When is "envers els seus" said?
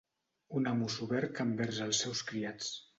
1.47-2.29